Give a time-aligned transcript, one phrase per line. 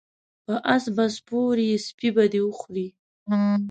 [0.45, 2.87] په اس به سپور یی سپی به دی وخوري